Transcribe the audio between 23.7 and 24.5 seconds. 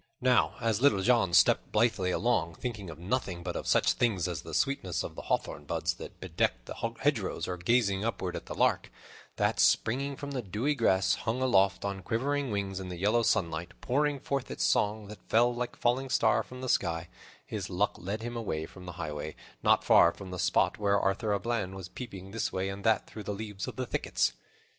the thickets.